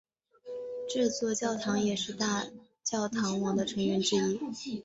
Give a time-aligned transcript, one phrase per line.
[0.89, 2.47] 这座教堂也是大
[2.83, 4.39] 教堂网的成员之一。